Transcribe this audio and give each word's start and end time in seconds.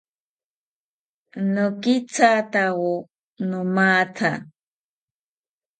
Nokithatakawo 1.53 2.93
nomatha 3.49 4.31